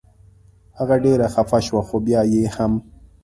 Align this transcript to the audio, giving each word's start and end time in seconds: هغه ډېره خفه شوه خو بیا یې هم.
هغه 0.77 0.95
ډېره 1.05 1.25
خفه 1.33 1.59
شوه 1.67 1.81
خو 1.87 1.97
بیا 2.05 2.21
یې 2.33 2.43
هم. 2.55 2.73